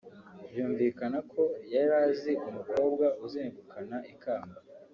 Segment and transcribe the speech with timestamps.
[0.49, 1.43] byumvikana ko
[1.73, 4.59] yari azi umukobwa uzegukana ikamba